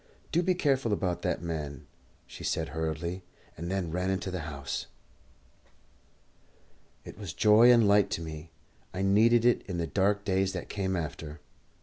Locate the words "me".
8.21-8.49